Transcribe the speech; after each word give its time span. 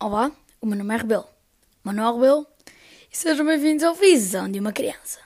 Olá, 0.00 0.30
o 0.60 0.66
meu 0.66 0.78
nome 0.78 0.94
é 0.94 0.96
Rebelo, 0.96 1.26
Manuel 1.82 2.14
Rebelo, 2.14 2.46
e 3.12 3.16
sejam 3.16 3.44
bem-vindos 3.44 3.82
ao 3.82 3.96
Visão 3.96 4.48
de 4.48 4.60
uma 4.60 4.72
Criança. 4.72 5.18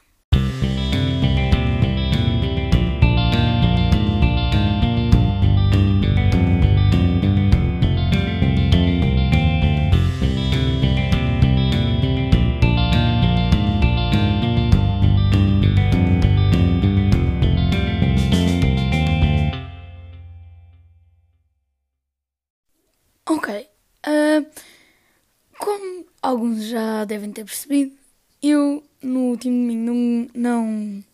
Alguns 26.32 26.64
já 26.64 27.04
devem 27.04 27.30
ter 27.30 27.44
percebido, 27.44 27.94
eu 28.42 28.82
no 29.02 29.20
último 29.28 29.54
domingo 29.54 29.92
não, 29.92 30.28
não, 30.34 31.04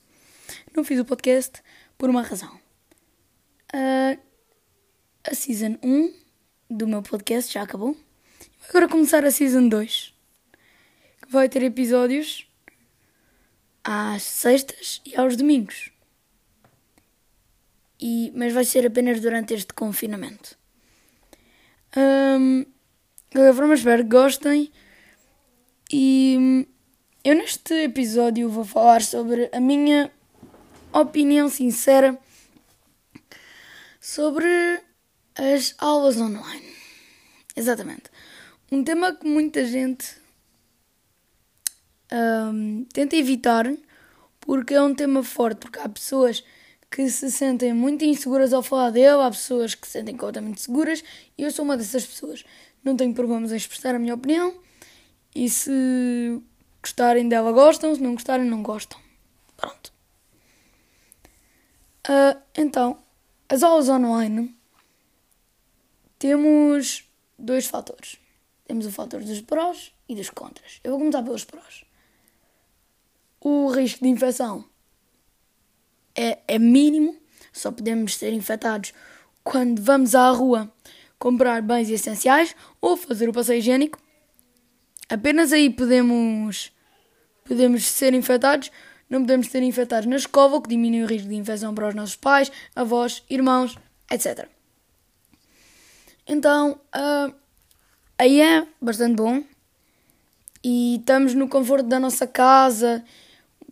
não 0.75 0.85
fiz 0.85 1.01
o 1.01 1.05
podcast 1.05 1.61
por 1.97 2.09
uma 2.09 2.23
razão. 2.23 2.59
Ah, 3.73 4.17
a 5.25 5.35
Season 5.35 5.77
1 5.83 6.15
do 6.71 6.87
meu 6.87 7.03
podcast 7.03 7.53
já 7.53 7.63
acabou. 7.63 7.95
Vai 8.61 8.71
agora 8.71 8.89
começar 8.89 9.25
a 9.25 9.31
Season 9.31 9.69
2, 9.69 10.15
que 11.23 11.33
vai 11.33 11.49
ter 11.49 11.65
episódios 11.65 12.47
às 13.83 14.23
sextas 14.23 15.03
e 15.05 15.17
aos 15.17 15.37
domingos. 15.37 15.91
E, 18.01 18.33
mas 18.37 18.53
vai 18.53 18.65
ser 18.65 18.87
apenas 18.87 19.21
durante 19.21 19.53
este 19.53 19.75
confinamento. 19.75 20.57
Hum, 21.97 22.61
de 22.61 23.33
qualquer 23.33 23.55
forma, 23.55 23.75
espero 23.75 24.05
que 24.05 24.11
gostem. 24.11 24.71
E 25.91 26.37
hum, 26.39 26.67
eu 27.25 27.35
neste 27.35 27.73
episódio 27.73 28.51
vou 28.51 28.65
falar 28.65 29.01
sobre 29.01 29.49
a 29.51 29.59
minha 29.59 30.11
opinião 30.93 31.49
sincera 31.49 32.19
sobre 33.99 34.47
as 35.35 35.75
aulas 35.79 36.19
online. 36.19 36.75
Exatamente. 37.57 38.11
Um 38.71 38.85
tema 38.85 39.15
que 39.15 39.27
muita 39.27 39.65
gente 39.65 40.15
hum, 42.13 42.85
tenta 42.93 43.17
evitar 43.17 43.67
porque 44.41 44.75
é 44.75 44.83
um 44.83 44.95
tema 44.95 45.23
forte, 45.23 45.61
porque 45.61 45.79
há 45.79 45.89
pessoas 45.89 46.45
que 46.91 47.09
se 47.09 47.33
sentem 47.33 47.73
muito 47.73 48.05
inseguras 48.05 48.53
ao 48.53 48.63
falar 48.63 48.91
dele, 48.91 49.23
há 49.23 49.31
pessoas 49.31 49.75
que 49.75 49.87
se 49.87 49.95
sentem 49.95 50.15
completamente 50.15 50.61
seguras 50.61 51.03
e 51.39 51.45
eu 51.45 51.51
sou 51.51 51.65
uma 51.65 51.79
dessas 51.79 52.05
pessoas. 52.05 52.45
Não 52.85 52.95
tenho 52.95 53.15
problemas 53.15 53.53
em 53.53 53.57
expressar 53.57 53.95
a 53.95 53.99
minha 53.99 54.15
opinião 54.15 54.68
e 55.39 55.49
se 55.49 56.43
gostarem 56.83 57.29
dela 57.29 57.53
gostam, 57.53 57.95
se 57.95 58.03
não 58.03 58.15
gostarem 58.15 58.45
não 58.45 58.61
gostam. 58.61 58.99
Pronto. 59.57 59.93
Ah, 62.09 62.37
então, 62.57 62.99
as 63.49 63.63
aulas 63.63 63.89
online 63.89 64.53
temos 66.19 67.09
dois 67.39 67.67
fatores. 67.67 68.17
Temos 68.67 68.85
o 68.85 68.91
fator 68.91 69.23
dos 69.23 69.41
prós 69.41 69.93
e 70.09 70.17
dos 70.17 70.29
contras. 70.29 70.81
Eu 70.83 70.91
vou 70.91 70.99
começar 70.99 71.23
pelos 71.23 71.45
prós. 71.45 71.85
O 73.41 73.71
risco 73.71 74.03
de 74.03 74.09
infecção 74.09 74.65
é, 76.17 76.41
é 76.49 76.59
mínimo, 76.59 77.17
só 77.53 77.71
podemos 77.71 78.17
ser 78.17 78.33
infectados 78.33 78.93
quando 79.45 79.81
vamos 79.81 80.17
à 80.17 80.31
rua 80.31 80.69
comprar 81.17 81.63
bens 81.63 81.89
essenciais 81.89 82.57
ou 82.81 82.97
fazer 82.97 83.29
o 83.29 83.33
passeio 83.33 83.61
higiênico. 83.61 84.08
Apenas 85.09 85.53
aí 85.53 85.71
podemos, 85.71 86.73
podemos 87.45 87.85
ser 87.85 88.15
infectados. 88.15 88.71
Não 89.09 89.21
podemos 89.21 89.49
ser 89.49 89.63
infectados 89.63 90.07
na 90.07 90.17
escova, 90.17 90.57
o 90.57 90.63
que 90.63 90.69
diminui 90.69 91.03
o 91.03 91.07
risco 91.07 91.29
de 91.29 91.35
infecção 91.35 91.75
para 91.75 91.89
os 91.89 91.95
nossos 91.95 92.17
pais, 92.17 92.53
avós, 92.77 93.23
irmãos, 93.31 93.79
etc. 94.11 94.47
Então, 96.27 96.79
uh, 96.95 97.35
aí 98.19 98.41
é 98.41 98.67
bastante 98.81 99.17
bom. 99.17 99.43
E 100.63 100.97
estamos 100.97 101.35
no 101.35 101.49
conforto 101.49 101.87
da 101.87 101.99
nossa 101.99 102.27
casa 102.27 103.03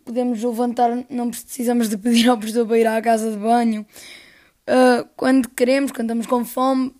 podemos 0.07 0.41
levantar, 0.41 1.05
não 1.09 1.29
precisamos 1.29 1.89
de 1.89 1.97
pedir 1.97 2.29
ao 2.29 2.37
professor 2.37 2.65
para 2.65 2.79
ir 2.79 2.87
à 2.87 3.01
casa 3.01 3.29
de 3.29 3.37
banho. 3.37 3.85
Uh, 4.65 5.07
quando 5.15 5.49
queremos, 5.49 5.91
quando 5.91 6.07
estamos 6.07 6.25
com 6.25 6.45
fome, 6.45 6.95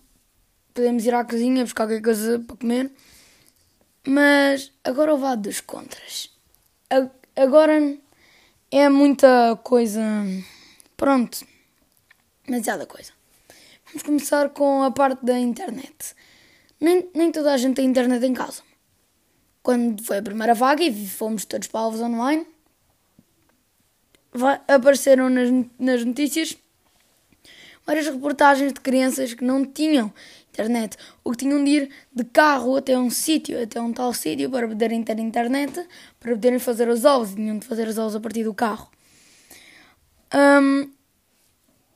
podemos 0.74 1.04
ir 1.06 1.14
à 1.14 1.24
cozinha 1.24 1.64
buscar 1.64 1.86
qualquer 1.86 2.02
coisa 2.02 2.38
para 2.46 2.56
comer. 2.56 2.90
Mas 4.06 4.72
agora 4.84 5.14
o 5.14 5.20
lado 5.20 5.42
dos 5.42 5.60
contras. 5.60 6.30
Agora 7.36 7.98
é 8.70 8.88
muita 8.88 9.58
coisa. 9.62 10.02
Pronto, 10.96 11.46
demasiada 12.44 12.86
coisa. 12.86 13.12
Vamos 13.86 14.02
começar 14.02 14.50
com 14.50 14.82
a 14.82 14.90
parte 14.90 15.24
da 15.24 15.38
internet. 15.38 16.14
Nem, 16.80 17.08
nem 17.14 17.32
toda 17.32 17.52
a 17.52 17.56
gente 17.56 17.76
tem 17.76 17.86
internet 17.86 18.24
em 18.24 18.34
casa. 18.34 18.62
Quando 19.62 20.02
foi 20.02 20.18
a 20.18 20.22
primeira 20.22 20.54
vaga 20.54 20.82
e 20.82 21.06
fomos 21.06 21.44
todos 21.44 21.68
para 21.68 21.80
aulas 21.80 22.00
online, 22.00 22.46
apareceram 24.66 25.28
nas, 25.28 25.48
nas 25.78 26.04
notícias 26.04 26.56
várias 27.86 28.06
reportagens 28.06 28.72
de 28.72 28.80
crianças 28.80 29.34
que 29.34 29.44
não 29.44 29.64
tinham 29.64 30.12
internet 30.58 30.96
ou 31.22 31.32
que 31.32 31.38
tinham 31.38 31.62
de 31.62 31.70
ir 31.70 31.90
de 32.12 32.24
carro 32.24 32.76
até 32.76 32.98
um 32.98 33.10
sítio, 33.10 33.62
até 33.62 33.80
um 33.80 33.92
tal 33.92 34.12
sítio 34.12 34.50
para 34.50 34.66
poderem 34.66 35.02
ter 35.04 35.18
internet, 35.20 35.86
para 36.18 36.32
poderem 36.32 36.58
fazer 36.58 36.88
as 36.88 37.04
aulas, 37.04 37.32
e 37.32 37.36
tinham 37.36 37.58
de 37.58 37.66
fazer 37.66 37.86
as 37.86 37.96
aulas 37.96 38.16
a 38.16 38.20
partir 38.20 38.42
do 38.44 38.52
carro. 38.52 38.90
Um, 40.34 40.90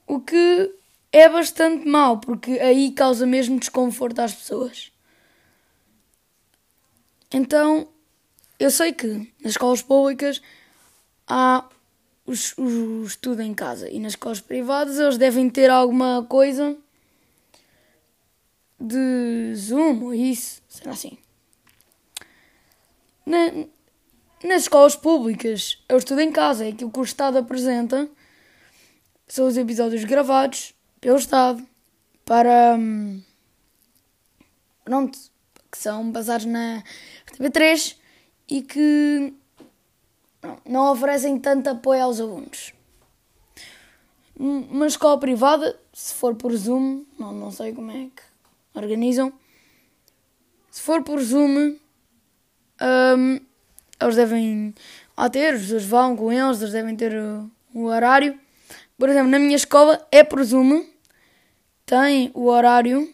o 0.06 0.20
que 0.20 0.72
é 1.10 1.28
bastante 1.28 1.86
mau, 1.86 2.18
porque 2.18 2.52
aí 2.52 2.92
causa 2.92 3.26
mesmo 3.26 3.58
desconforto 3.58 4.20
às 4.20 4.32
pessoas. 4.32 4.92
Então, 7.34 7.88
eu 8.58 8.70
sei 8.70 8.92
que 8.92 9.06
nas 9.42 9.52
escolas 9.52 9.82
públicas 9.82 10.40
há 11.26 11.64
o, 12.26 12.32
o 12.62 13.04
estudo 13.04 13.42
em 13.42 13.52
casa 13.52 13.90
e 13.90 13.98
nas 13.98 14.12
escolas 14.12 14.40
privadas 14.40 14.98
eles 14.98 15.18
devem 15.18 15.50
ter 15.50 15.70
alguma 15.70 16.24
coisa 16.28 16.76
de 18.82 19.54
Zoom 19.54 20.02
ou 20.02 20.14
isso, 20.14 20.60
será 20.68 20.92
assim. 20.92 21.16
Na, 23.24 23.38
nas 24.42 24.62
escolas 24.62 24.96
públicas 24.96 25.78
o 25.90 25.96
estudo 25.96 26.20
em 26.20 26.32
casa, 26.32 26.66
é 26.66 26.70
aquilo 26.70 26.90
que 26.90 26.98
o 26.98 27.04
Estado 27.04 27.38
apresenta, 27.38 28.08
são 29.28 29.46
os 29.46 29.56
episódios 29.56 30.04
gravados 30.04 30.74
pelo 31.00 31.16
Estado 31.16 31.64
para. 32.24 32.76
Hum, 32.76 33.22
pronto, 34.84 35.18
que 35.70 35.78
são 35.78 36.10
basados 36.10 36.44
na 36.44 36.82
TV3 37.32 37.96
e 38.48 38.62
que 38.62 39.32
não 40.66 40.90
oferecem 40.90 41.38
tanto 41.38 41.70
apoio 41.70 42.02
aos 42.02 42.20
alunos. 42.20 42.74
Uma 44.36 44.88
escola 44.88 45.18
privada, 45.18 45.78
se 45.92 46.14
for 46.14 46.34
por 46.34 46.52
Zoom, 46.56 47.04
não, 47.16 47.32
não 47.32 47.50
sei 47.52 47.72
como 47.72 47.92
é 47.92 48.06
que 48.06 48.31
organizam, 48.74 49.32
se 50.70 50.80
for 50.80 51.02
por 51.02 51.20
Zoom, 51.20 51.76
um, 52.80 53.40
eles 54.00 54.16
devem 54.16 54.74
lá 55.16 55.28
ter, 55.28 55.54
os 55.54 55.62
pessoas 55.62 55.84
vão 55.84 56.16
com 56.16 56.32
eles, 56.32 56.60
eles 56.60 56.72
devem 56.72 56.96
ter 56.96 57.14
o, 57.14 57.50
o 57.74 57.84
horário. 57.84 58.38
Por 58.98 59.08
exemplo, 59.08 59.30
na 59.30 59.38
minha 59.38 59.56
escola 59.56 60.06
é 60.10 60.24
por 60.24 60.42
Zoom, 60.42 60.86
tem 61.84 62.30
o 62.34 62.46
horário 62.46 63.12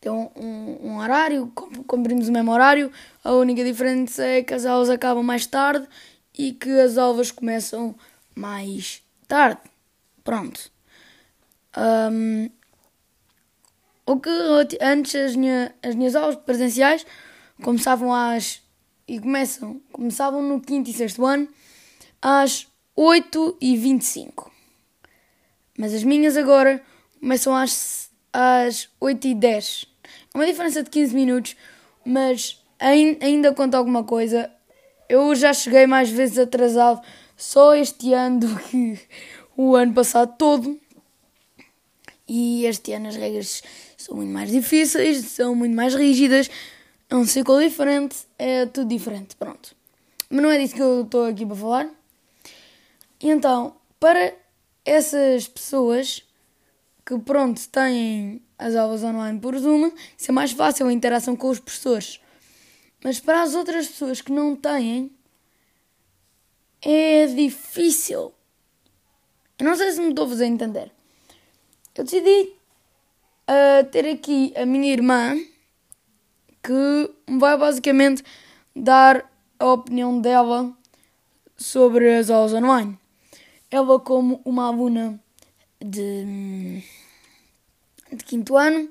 tem 0.00 0.10
um, 0.10 0.30
um, 0.34 0.78
um 0.82 0.98
horário, 0.98 1.52
cumprimos 1.86 2.28
o 2.28 2.32
mesmo 2.32 2.50
horário, 2.50 2.90
a 3.22 3.32
única 3.32 3.62
diferença 3.62 4.24
é 4.24 4.42
que 4.42 4.54
as 4.54 4.64
aulas 4.64 4.88
acabam 4.88 5.22
mais 5.22 5.46
tarde 5.46 5.86
e 6.36 6.52
que 6.52 6.70
as 6.70 6.96
aulas 6.96 7.30
começam 7.30 7.94
mais 8.34 9.02
tarde. 9.28 9.60
Pronto. 10.24 10.70
Um, 11.76 12.48
o 14.12 14.20
que 14.20 14.30
antes 14.80 15.14
as, 15.14 15.36
minha, 15.36 15.74
as 15.82 15.94
minhas 15.94 16.16
aulas 16.16 16.36
presenciais 16.36 17.06
começavam 17.62 18.14
às. 18.14 18.62
e 19.06 19.18
começam. 19.20 19.80
começavam 19.92 20.42
no 20.42 20.60
quinto 20.60 20.90
e 20.90 20.92
sexto 20.92 21.24
ano 21.24 21.48
às 22.22 22.66
8 22.94 23.56
e 23.60 23.76
25 23.76 24.52
Mas 25.78 25.94
as 25.94 26.04
minhas 26.04 26.36
agora 26.36 26.82
começam 27.18 27.56
às, 27.56 28.10
às 28.32 28.88
8 29.00 29.28
e 29.28 29.34
10 29.34 29.90
é 30.34 30.38
uma 30.38 30.46
diferença 30.46 30.82
de 30.82 30.90
15 30.90 31.14
minutos, 31.14 31.56
mas 32.04 32.62
ainda 32.78 33.52
conta 33.52 33.76
alguma 33.76 34.04
coisa. 34.04 34.50
Eu 35.08 35.34
já 35.34 35.52
cheguei 35.52 35.86
mais 35.86 36.08
vezes 36.08 36.38
atrasado 36.38 37.00
só 37.36 37.74
este 37.74 38.12
ano 38.12 38.40
do 38.40 38.56
que 38.60 38.98
o 39.56 39.74
ano 39.74 39.92
passado 39.92 40.34
todo. 40.38 40.78
E 42.32 42.64
este 42.64 42.92
ano 42.92 43.08
as 43.08 43.16
regras 43.16 43.60
são 43.96 44.14
muito 44.14 44.32
mais 44.32 44.52
difíceis, 44.52 45.24
são 45.24 45.52
muito 45.52 45.74
mais 45.74 45.96
rígidas, 45.96 46.48
é 47.08 47.16
um 47.16 47.26
ciclo 47.26 47.58
diferente, 47.58 48.18
é 48.38 48.66
tudo 48.66 48.88
diferente, 48.88 49.34
pronto. 49.34 49.74
Mas 50.30 50.40
não 50.40 50.48
é 50.48 50.56
disso 50.56 50.76
que 50.76 50.80
eu 50.80 51.02
estou 51.02 51.24
aqui 51.24 51.44
para 51.44 51.56
falar. 51.56 51.90
E 53.20 53.28
então, 53.28 53.74
para 53.98 54.32
essas 54.84 55.48
pessoas 55.48 56.22
que, 57.04 57.18
pronto, 57.18 57.68
têm 57.68 58.40
as 58.56 58.76
aulas 58.76 59.02
online 59.02 59.40
por 59.40 59.58
Zoom, 59.58 59.90
isso 60.16 60.30
é 60.30 60.32
mais 60.32 60.52
fácil 60.52 60.86
a 60.86 60.92
interação 60.92 61.34
com 61.34 61.50
os 61.50 61.58
professores. 61.58 62.20
Mas 63.02 63.18
para 63.18 63.42
as 63.42 63.56
outras 63.56 63.88
pessoas 63.88 64.20
que 64.20 64.30
não 64.30 64.54
têm, 64.54 65.10
é 66.80 67.26
difícil. 67.26 68.32
Eu 69.58 69.66
não 69.66 69.74
sei 69.74 69.90
se 69.90 70.00
me 70.00 70.10
estou 70.10 70.26
a 70.26 70.28
fazer 70.28 70.46
entender. 70.46 70.92
Eu 71.94 72.04
decidi 72.04 72.52
uh, 73.48 73.84
ter 73.90 74.06
aqui 74.06 74.54
a 74.56 74.64
minha 74.64 74.92
irmã 74.92 75.36
que 76.62 77.10
me 77.28 77.38
vai 77.38 77.56
basicamente 77.56 78.22
dar 78.74 79.28
a 79.58 79.66
opinião 79.66 80.20
dela 80.20 80.72
sobre 81.56 82.16
as 82.16 82.30
aulas 82.30 82.54
online. 82.54 82.98
Ela, 83.70 83.98
como 84.00 84.40
uma 84.44 84.66
aluna 84.66 85.20
de, 85.80 86.82
de 88.12 88.24
quinto 88.24 88.56
ano, 88.56 88.88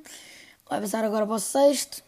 vai 0.69 0.81
passar 0.81 1.03
agora 1.03 1.25
para 1.25 1.35
o 1.35 1.39
sexto. 1.39 2.03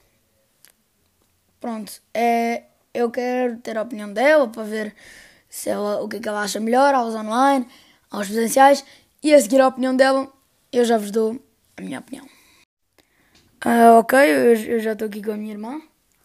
Pronto, 1.59 2.01
é, 2.13 2.63
eu 2.93 3.09
quero 3.09 3.57
ter 3.57 3.77
a 3.77 3.81
opinião 3.81 4.11
dela 4.11 4.47
para 4.47 4.63
ver 4.63 4.95
se 5.49 5.69
ela, 5.69 6.01
o 6.01 6.09
que, 6.09 6.17
é 6.17 6.19
que 6.19 6.27
ela 6.27 6.41
acha 6.41 6.59
melhor, 6.59 6.93
aulas 6.93 7.15
online, 7.15 7.67
aulas 8.09 8.27
presenciais, 8.27 8.83
e 9.21 9.33
a 9.33 9.41
seguir 9.41 9.61
a 9.61 9.67
opinião 9.67 9.95
dela, 9.95 10.31
eu 10.71 10.85
já 10.85 10.97
vos 10.97 11.11
dou 11.11 11.41
a 11.77 11.81
minha 11.81 11.99
opinião. 11.99 12.25
Uh, 13.65 13.99
ok, 13.99 14.17
eu, 14.17 14.55
eu 14.55 14.79
já 14.79 14.93
estou 14.93 15.07
aqui 15.07 15.21
com 15.21 15.31
a 15.31 15.37
minha 15.37 15.53
irmã. 15.53 15.81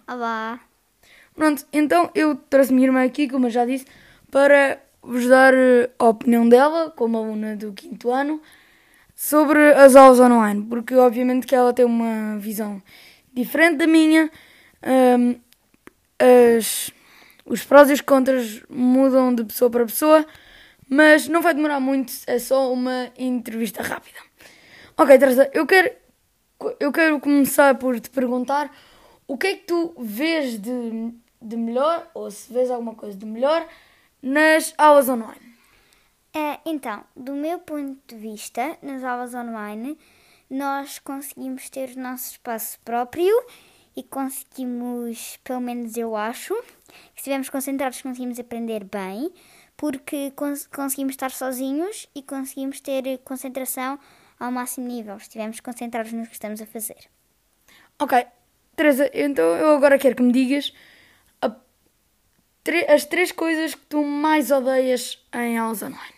Olá. 0.08 0.60
Pronto, 1.34 1.66
então 1.72 2.10
eu 2.14 2.36
trouxe 2.36 2.72
a 2.72 2.74
minha 2.74 2.88
irmã 2.88 3.04
aqui, 3.04 3.28
como 3.28 3.46
eu 3.46 3.50
já 3.50 3.66
disse, 3.66 3.84
para 4.30 4.80
vos 5.02 5.26
dar 5.26 5.52
a 5.98 6.04
opinião 6.08 6.48
dela, 6.48 6.90
como 6.90 7.18
aluna 7.18 7.56
do 7.56 7.72
quinto 7.72 8.10
ano, 8.10 8.40
sobre 9.14 9.72
as 9.74 9.96
aulas 9.96 10.20
online, 10.20 10.64
porque 10.64 10.94
obviamente 10.94 11.46
que 11.46 11.54
ela 11.54 11.72
tem 11.72 11.84
uma 11.84 12.38
visão 12.38 12.82
diferente 13.34 13.78
da 13.78 13.86
minha. 13.86 14.30
Um, 14.82 15.38
as, 16.18 16.90
os 17.44 17.62
prós 17.64 17.90
e 17.90 17.94
os 17.94 18.00
contras 18.00 18.62
mudam 18.70 19.34
de 19.34 19.44
pessoa 19.44 19.70
para 19.70 19.84
pessoa, 19.84 20.26
mas 20.88 21.28
não 21.28 21.42
vai 21.42 21.52
demorar 21.52 21.80
muito, 21.80 22.12
é 22.26 22.38
só 22.38 22.72
uma 22.72 23.10
entrevista 23.18 23.82
rápida. 23.82 24.18
Ok, 24.98 25.18
Teresa, 25.18 25.50
eu 25.52 25.66
quero, 25.66 25.94
eu 26.80 26.90
quero 26.90 27.20
começar 27.20 27.74
por 27.74 28.00
te 28.00 28.08
perguntar 28.08 28.74
o 29.28 29.36
que 29.36 29.46
é 29.46 29.54
que 29.56 29.66
tu 29.66 29.94
vês 29.98 30.58
de, 30.58 31.12
de 31.42 31.54
melhor, 31.54 32.10
ou 32.14 32.30
se 32.30 32.50
vês 32.50 32.70
alguma 32.70 32.94
coisa 32.94 33.14
de 33.14 33.26
melhor, 33.26 33.68
nas 34.22 34.72
aulas 34.78 35.06
online. 35.10 35.54
Uh, 36.34 36.58
então, 36.64 37.04
do 37.14 37.34
meu 37.34 37.58
ponto 37.58 37.98
de 38.06 38.16
vista, 38.16 38.78
nas 38.80 39.04
aulas 39.04 39.34
online, 39.34 39.98
nós 40.48 40.98
conseguimos 40.98 41.68
ter 41.68 41.90
o 41.90 42.00
nosso 42.00 42.30
espaço 42.30 42.78
próprio 42.82 43.34
e 43.94 44.02
conseguimos, 44.02 45.38
pelo 45.44 45.60
menos 45.60 45.94
eu 45.98 46.16
acho, 46.16 46.54
que 47.12 47.18
estivermos 47.18 47.50
concentrados 47.50 48.00
conseguimos 48.00 48.40
aprender 48.40 48.82
bem, 48.84 49.30
porque 49.76 50.30
cons 50.30 50.66
conseguimos 50.66 51.12
estar 51.12 51.30
sozinhos 51.32 52.08
e 52.14 52.22
conseguimos 52.22 52.80
ter 52.80 53.18
concentração 53.18 53.98
ao 54.38 54.52
máximo 54.52 54.86
nível, 54.86 55.18
se 55.18 55.26
estivermos 55.26 55.60
concentrados 55.60 56.12
no 56.12 56.26
que 56.26 56.32
estamos 56.32 56.60
a 56.60 56.66
fazer. 56.66 57.08
Ok, 57.98 58.26
Teresa, 58.74 59.10
então 59.14 59.44
eu 59.44 59.74
agora 59.76 59.98
quero 59.98 60.16
que 60.16 60.22
me 60.22 60.32
digas 60.32 60.72
as 62.88 63.04
três 63.04 63.30
coisas 63.32 63.74
que 63.74 63.86
tu 63.86 64.02
mais 64.02 64.50
odeias 64.50 65.18
em 65.32 65.58
aulas 65.58 65.82
online. 65.82 66.16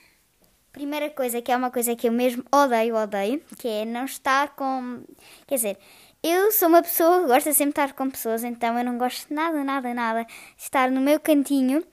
Primeira 0.72 1.10
coisa, 1.10 1.42
que 1.42 1.50
é 1.50 1.56
uma 1.56 1.70
coisa 1.70 1.96
que 1.96 2.08
eu 2.08 2.12
mesmo 2.12 2.44
odeio, 2.52 2.94
odeio, 2.96 3.42
que 3.58 3.68
é 3.68 3.84
não 3.84 4.04
estar 4.04 4.54
com. 4.54 5.02
Quer 5.46 5.56
dizer, 5.56 5.78
eu 6.22 6.52
sou 6.52 6.68
uma 6.68 6.82
pessoa 6.82 7.22
que 7.22 7.26
gosta 7.26 7.52
sempre 7.52 7.74
de 7.74 7.80
estar 7.80 7.92
com 7.94 8.10
pessoas, 8.10 8.44
então 8.44 8.78
eu 8.78 8.84
não 8.84 8.96
gosto 8.96 9.32
nada, 9.32 9.62
nada, 9.64 9.92
nada 9.92 10.24
de 10.24 10.32
estar 10.62 10.90
no 10.90 11.00
meu 11.00 11.18
cantinho 11.18 11.84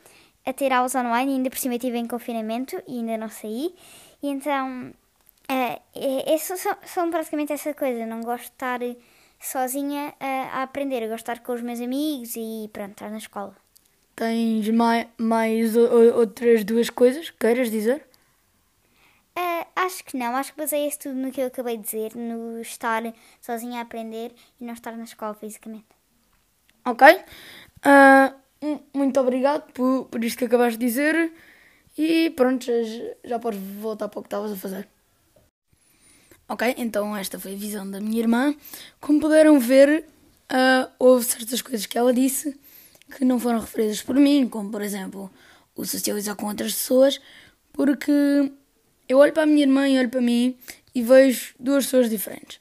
a 0.45 0.54
ter 0.54 0.72
aulas 0.72 0.94
online, 0.94 1.33
ainda 1.33 1.50
por 1.50 1.57
cima 1.57 1.75
estive 1.75 1.98
em 1.98 2.07
confinamento 2.07 2.81
e 2.88 3.00
ainda 3.00 3.18
não 3.18 3.30
saí. 3.30 3.74
E 4.22 4.30
então, 4.30 4.94
é, 5.48 5.82
é, 5.94 6.34
é 6.34 6.38
são, 6.38 6.58
são 6.86 7.10
praticamente 7.10 7.54
essa 7.54 7.74
coisa. 7.74 8.06
Não 8.06 8.22
gosto 8.22 8.46
de 8.46 8.52
estar 8.52 8.80
sozinha 9.40 10.14
a, 10.20 10.60
a, 10.60 10.64
aprender, 10.64 11.04
eu 11.04 11.10
gosto 11.10 11.26
de 11.26 11.32
estar 11.32 11.40
com 11.40 11.54
os 11.54 11.62
meus 11.62 11.80
amigos 11.80 12.36
e 12.36 12.70
pronto, 12.72 12.92
estar 12.92 13.10
na 13.10 13.18
escola. 13.18 13.56
Tens 14.16 14.70
mais, 14.70 15.08
mais 15.18 15.76
outras 15.76 16.64
duas 16.64 16.90
coisas 16.90 17.30
queiras 17.30 17.70
dizer? 17.70 18.06
Uh, 19.38 19.66
acho 19.76 20.04
que 20.06 20.18
não, 20.18 20.34
acho 20.36 20.54
que 20.54 20.60
baseia-se 20.60 20.98
tudo 20.98 21.16
no 21.16 21.32
que 21.32 21.42
eu 21.42 21.48
acabei 21.48 21.76
de 21.76 21.84
dizer, 21.84 22.16
no 22.16 22.62
estar 22.62 23.04
sozinha 23.42 23.80
a 23.80 23.82
aprender 23.82 24.34
e 24.60 24.64
não 24.64 24.74
estar 24.74 24.94
na 24.94 25.04
escola 25.04 25.34
fisicamente. 25.34 25.86
Ok. 26.86 27.06
Uh, 27.86 28.78
muito 28.94 29.20
obrigado 29.20 29.70
por, 29.74 30.06
por 30.06 30.24
isto 30.24 30.40
que 30.40 30.46
acabaste 30.46 30.80
de 30.80 30.86
dizer 30.86 31.34
e 31.98 32.30
pronto, 32.30 32.64
já, 32.64 32.74
já 33.24 33.40
podes 33.40 33.60
voltar 33.60 34.08
para 34.08 34.20
o 34.20 34.24
que 34.24 34.28
estavas 34.28 34.54
a 34.54 34.56
fazer. 34.56 34.88
Ok, 36.48 36.76
então 36.78 37.18
esta 37.18 37.40
foi 37.40 37.54
a 37.54 37.58
visão 37.58 37.90
da 37.90 38.00
minha 38.00 38.20
irmã. 38.20 38.56
Como 39.02 39.20
puderam 39.20 39.60
ver, 39.60 40.06
uh, 40.52 40.92
houve 41.00 41.26
certas 41.26 41.60
coisas 41.60 41.88
que 41.88 41.98
ela 41.98 42.14
disse 42.14 42.56
que 43.18 43.26
não 43.26 43.40
foram 43.40 43.60
referidas 43.60 44.02
por 44.04 44.16
mim, 44.16 44.48
como 44.48 44.70
por 44.70 44.82
exemplo 44.82 45.32
o 45.76 45.84
socializar 45.86 46.36
com 46.36 46.46
outras 46.46 46.74
pessoas, 46.74 47.20
porque 47.74 48.12
eu 49.10 49.18
olho 49.18 49.34
para 49.34 49.44
a 49.44 49.46
minha 49.48 49.64
irmã 49.64 49.88
e 49.90 49.98
olho 49.98 50.10
para 50.10 50.22
mim 50.22 50.56
e 50.94 51.02
vejo 51.02 51.56
duas 51.60 51.86
pessoas 51.86 52.10
diferentes. 52.12 52.60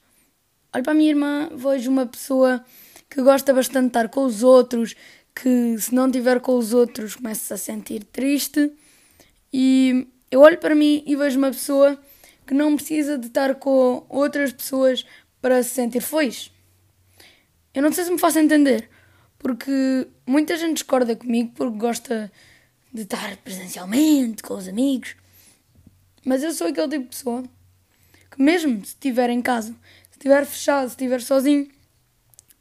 Olho 0.74 0.82
para 0.82 0.92
a 0.92 0.96
minha 0.96 1.10
irmã, 1.10 1.50
vejo 1.54 1.90
uma 1.90 2.06
pessoa 2.06 2.64
que 3.10 3.22
gosta 3.22 3.52
bastante 3.52 3.82
de 3.82 3.88
estar 3.88 4.08
com 4.08 4.24
os 4.24 4.42
outros, 4.42 4.96
que 5.34 5.78
se 5.78 5.94
não 5.94 6.06
estiver 6.06 6.40
com 6.40 6.56
os 6.56 6.72
outros 6.72 7.16
começa 7.16 7.54
a 7.54 7.58
sentir 7.58 8.02
triste. 8.04 8.72
E 9.52 10.08
eu 10.30 10.40
olho 10.40 10.58
para 10.58 10.74
mim 10.74 11.02
e 11.06 11.14
vejo 11.14 11.38
uma 11.38 11.50
pessoa 11.50 11.98
que 12.46 12.54
não 12.54 12.76
precisa 12.76 13.18
de 13.18 13.26
estar 13.26 13.54
com 13.56 14.04
outras 14.08 14.52
pessoas 14.52 15.04
para 15.40 15.62
se 15.62 15.70
sentir 15.70 16.00
feliz. 16.00 16.50
Eu 17.72 17.82
não 17.82 17.92
sei 17.92 18.04
se 18.04 18.10
me 18.10 18.18
faço 18.18 18.38
entender, 18.38 18.88
porque 19.38 20.06
muita 20.26 20.56
gente 20.56 20.74
discorda 20.74 21.16
comigo 21.16 21.52
porque 21.54 21.76
gosta 21.76 22.30
de 22.92 23.02
estar 23.02 23.36
presencialmente 23.38 24.42
com 24.42 24.54
os 24.54 24.68
amigos. 24.68 25.16
Mas 26.24 26.42
eu 26.42 26.52
sou 26.52 26.68
aquele 26.68 26.88
tipo 26.88 27.04
de 27.04 27.10
pessoa 27.10 27.44
que, 28.30 28.40
mesmo 28.40 28.76
se 28.84 28.92
estiver 28.92 29.28
em 29.30 29.42
casa, 29.42 29.72
se 30.10 30.18
estiver 30.18 30.46
fechado, 30.46 30.88
se 30.88 30.94
estiver 30.94 31.20
sozinho, 31.20 31.68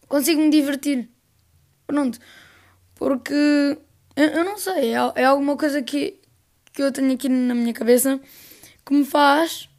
consigo 0.08 0.42
me 0.42 0.50
divertir. 0.50 1.10
Pronto. 1.86 2.20
Porque 2.96 3.78
eu, 4.16 4.28
eu 4.28 4.44
não 4.44 4.58
sei, 4.58 4.94
é, 4.94 4.98
é, 5.16 5.26
alguma 5.26 5.58
coisa 5.58 5.82
que, 5.82 6.20
que 6.72 6.82
eu 6.82 6.92
tenho 6.92 7.14
aqui 7.14 7.28
na 7.30 7.56
minha 7.56 7.74
cabeça 7.74 8.20
que 8.86 8.94
me 8.94 9.06
faz. 9.06 9.70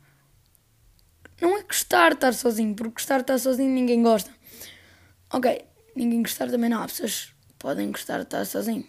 Não 1.44 1.58
é 1.58 1.62
gostar 1.62 2.08
de 2.08 2.14
estar 2.14 2.32
sozinho, 2.32 2.74
porque 2.74 2.94
gostar 2.94 3.16
de 3.16 3.24
estar 3.24 3.38
sozinho 3.38 3.68
ninguém 3.68 4.02
gosta. 4.02 4.30
Ok, 5.30 5.62
ninguém 5.94 6.22
gostar 6.22 6.50
também 6.50 6.70
não. 6.70 6.82
Há 6.82 6.86
pessoas 6.86 7.34
que 7.46 7.54
podem 7.58 7.92
gostar 7.92 8.16
de 8.16 8.22
estar 8.22 8.46
sozinho. 8.46 8.88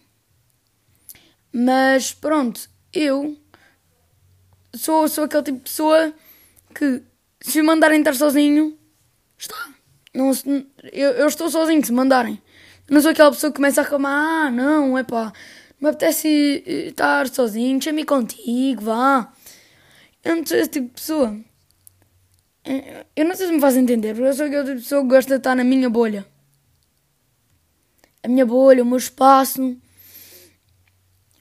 Mas 1.52 2.14
pronto, 2.14 2.70
eu 2.94 3.38
sou, 4.74 5.06
sou 5.10 5.26
aquele 5.26 5.44
tipo 5.44 5.58
de 5.58 5.64
pessoa 5.66 6.14
que 6.74 7.04
se 7.42 7.60
me 7.60 7.68
mandarem 7.68 8.00
estar 8.00 8.16
sozinho, 8.16 8.80
está. 9.38 9.74
Não, 10.14 10.32
eu, 10.94 11.12
eu 11.12 11.28
estou 11.28 11.50
sozinho 11.50 11.86
se 11.86 11.92
me 11.92 11.98
mandarem. 11.98 12.42
não 12.90 13.02
sou 13.02 13.12
aquela 13.12 13.32
pessoa 13.32 13.52
que 13.52 13.58
começa 13.58 13.82
a 13.82 13.84
reclamar, 13.84 14.48
ah, 14.48 14.50
não, 14.50 14.98
é 14.98 15.04
pá, 15.04 15.34
me 15.78 15.90
apetece 15.90 16.64
estar 16.88 17.28
sozinho, 17.28 17.80
deixa-me 17.80 18.06
contigo, 18.06 18.82
vá. 18.82 19.30
Eu 20.24 20.38
não 20.38 20.46
sou 20.46 20.56
esse 20.56 20.70
tipo 20.70 20.88
de 20.88 20.94
pessoa. 20.94 21.38
Eu 23.16 23.26
não 23.26 23.36
sei 23.36 23.48
se 23.48 23.54
me 23.54 23.60
faz 23.62 23.76
entender, 23.76 24.14
porque 24.14 24.30
eu 24.30 24.34
sou 24.34 24.46
aquele 24.46 24.64
tipo 24.64 24.78
pessoa 24.78 25.02
que 25.02 25.08
gosta 25.08 25.34
de 25.36 25.38
estar 25.38 25.56
na 25.56 25.64
minha 25.64 25.90
bolha. 25.90 26.26
A 28.24 28.28
minha 28.28 28.46
bolha, 28.46 28.82
o 28.82 28.86
meu 28.86 28.98
espaço, 28.98 29.78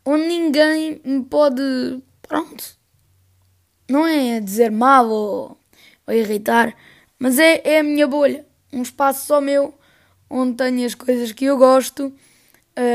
onde 0.04 0.26
ninguém 0.26 1.00
me 1.04 1.24
pode. 1.24 1.62
Pronto 2.20 2.78
não 3.88 4.06
é 4.06 4.40
dizer 4.40 4.70
mal 4.70 5.08
ou, 5.08 5.58
ou 6.06 6.14
irritar, 6.14 6.74
mas 7.18 7.38
é, 7.38 7.60
é 7.64 7.78
a 7.80 7.82
minha 7.82 8.06
bolha. 8.06 8.46
Um 8.72 8.82
espaço 8.82 9.26
só 9.26 9.40
meu, 9.40 9.74
onde 10.28 10.56
tenho 10.56 10.84
as 10.84 10.94
coisas 10.94 11.32
que 11.32 11.44
eu 11.44 11.56
gosto, 11.56 12.12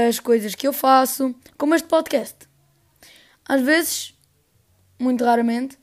as 0.09 0.19
coisas 0.19 0.55
que 0.55 0.67
eu 0.67 0.73
faço, 0.73 1.33
como 1.57 1.75
este 1.75 1.87
podcast. 1.87 2.35
Às 3.47 3.61
vezes, 3.61 4.13
muito 4.99 5.23
raramente, 5.23 5.77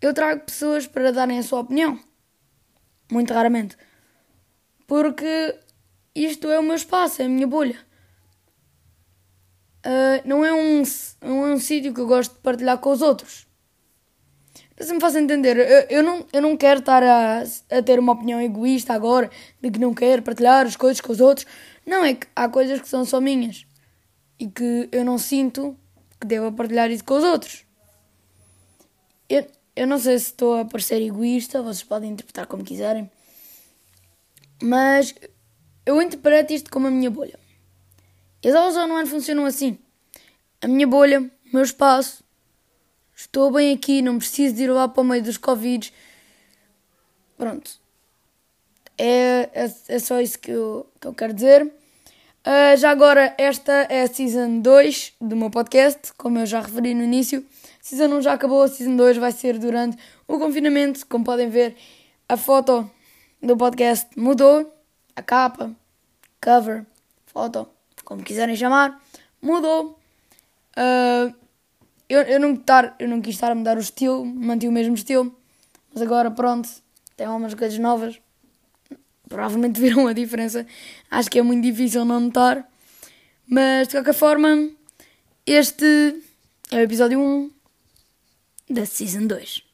eu 0.00 0.14
trago 0.14 0.40
pessoas 0.40 0.86
para 0.86 1.12
darem 1.12 1.38
a 1.38 1.42
sua 1.42 1.60
opinião. 1.60 1.98
Muito 3.10 3.34
raramente. 3.34 3.76
Porque 4.86 5.54
isto 6.14 6.48
é 6.48 6.58
o 6.58 6.62
meu 6.62 6.74
espaço, 6.74 7.22
é 7.22 7.26
a 7.26 7.28
minha 7.28 7.46
bolha. 7.46 7.78
Uh, 9.84 10.20
não 10.24 10.44
é 10.44 10.52
um, 10.52 10.82
não 11.22 11.46
é 11.46 11.54
um 11.54 11.58
sítio 11.58 11.94
que 11.94 12.00
eu 12.00 12.06
gosto 12.06 12.34
de 12.34 12.40
partilhar 12.40 12.78
com 12.78 12.90
os 12.90 13.00
outros. 13.02 13.46
Se 14.78 14.92
me 14.94 15.00
faço 15.00 15.18
entender, 15.18 15.58
eu, 15.58 15.98
eu, 15.98 16.02
não, 16.02 16.26
eu 16.32 16.40
não 16.40 16.56
quero 16.56 16.80
estar 16.80 17.02
a, 17.02 17.42
a 17.42 17.82
ter 17.82 17.98
uma 17.98 18.12
opinião 18.12 18.40
egoísta 18.40 18.94
agora 18.94 19.30
de 19.60 19.70
que 19.70 19.78
não 19.78 19.92
quero 19.92 20.22
partilhar 20.22 20.66
as 20.66 20.76
coisas 20.76 21.00
com 21.00 21.12
os 21.12 21.20
outros. 21.20 21.46
Não, 21.84 22.04
é 22.04 22.14
que 22.14 22.26
há 22.34 22.48
coisas 22.48 22.80
que 22.80 22.88
são 22.88 23.04
só 23.04 23.20
minhas 23.20 23.66
e 24.38 24.48
que 24.48 24.88
eu 24.90 25.04
não 25.04 25.18
sinto 25.18 25.76
que 26.18 26.26
devo 26.26 26.50
partilhar 26.52 26.90
isso 26.90 27.04
com 27.04 27.14
os 27.14 27.24
outros. 27.24 27.64
Eu, 29.28 29.46
eu 29.80 29.86
não 29.86 29.98
sei 29.98 30.18
se 30.18 30.26
estou 30.26 30.58
a 30.58 30.64
parecer 30.66 31.00
egoísta, 31.00 31.62
vocês 31.62 31.82
podem 31.82 32.10
interpretar 32.10 32.46
como 32.46 32.62
quiserem, 32.62 33.10
mas 34.62 35.14
eu 35.86 36.02
interpreto 36.02 36.52
isto 36.52 36.70
como 36.70 36.86
a 36.86 36.90
minha 36.90 37.10
bolha. 37.10 37.38
E 38.42 38.48
as 38.50 38.54
aulas 38.54 38.76
online 38.76 39.08
funcionam 39.08 39.46
assim. 39.46 39.78
A 40.60 40.68
minha 40.68 40.86
bolha, 40.86 41.22
o 41.22 41.30
meu 41.50 41.62
espaço, 41.62 42.22
estou 43.16 43.50
bem 43.50 43.72
aqui, 43.72 44.02
não 44.02 44.18
preciso 44.18 44.54
de 44.54 44.64
ir 44.64 44.68
lá 44.70 44.86
para 44.86 45.00
o 45.00 45.04
meio 45.04 45.22
dos 45.22 45.38
Covid. 45.38 45.90
Pronto. 47.38 47.70
É, 48.98 49.48
é, 49.54 49.74
é 49.88 49.98
só 49.98 50.20
isso 50.20 50.38
que 50.40 50.50
eu, 50.50 50.92
que 51.00 51.06
eu 51.06 51.14
quero 51.14 51.32
dizer. 51.32 51.64
Uh, 51.64 52.76
já 52.76 52.90
agora, 52.90 53.34
esta 53.38 53.72
é 53.88 54.02
a 54.02 54.06
Season 54.06 54.60
2 54.60 55.14
do 55.22 55.34
meu 55.36 55.48
podcast, 55.48 56.12
como 56.18 56.38
eu 56.38 56.44
já 56.44 56.60
referi 56.60 56.92
no 56.92 57.02
início. 57.02 57.42
Season 57.80 58.08
1 58.16 58.22
já 58.22 58.32
acabou, 58.34 58.66
Season 58.68 58.94
2 58.96 59.16
vai 59.16 59.32
ser 59.32 59.58
durante 59.58 59.96
o 60.26 60.38
confinamento. 60.38 61.06
Como 61.06 61.24
podem 61.24 61.48
ver, 61.48 61.76
a 62.28 62.36
foto 62.36 62.90
do 63.42 63.56
podcast 63.56 64.08
mudou, 64.16 64.72
a 65.16 65.22
capa, 65.22 65.74
cover, 66.42 66.84
foto, 67.26 67.68
como 68.04 68.22
quiserem 68.22 68.56
chamar, 68.56 69.00
mudou. 69.40 69.98
Uh, 70.76 71.34
eu, 72.08 72.22
eu, 72.22 72.40
não 72.40 72.56
tar, 72.56 72.94
eu 72.98 73.08
não 73.08 73.20
quis 73.20 73.34
estar 73.34 73.50
a 73.50 73.54
mudar 73.54 73.76
o 73.76 73.80
estilo, 73.80 74.24
mantive 74.24 74.68
o 74.68 74.72
mesmo 74.72 74.94
estilo, 74.94 75.34
mas 75.92 76.02
agora 76.02 76.30
pronto, 76.30 76.68
tem 77.16 77.26
algumas 77.26 77.54
coisas 77.54 77.78
novas 77.78 78.20
provavelmente 79.30 79.80
viram 79.80 80.06
a 80.06 80.12
diferença. 80.12 80.66
Acho 81.10 81.30
que 81.30 81.38
é 81.38 81.42
muito 81.42 81.62
difícil 81.62 82.04
não 82.04 82.20
notar. 82.20 82.68
Mas 83.46 83.88
de 83.88 83.94
qualquer 83.94 84.12
forma, 84.12 84.68
este 85.46 86.20
é 86.70 86.76
o 86.76 86.80
episódio 86.80 87.18
1 87.18 87.50
da 88.70 88.86
Season 88.86 89.26
2. 89.26 89.69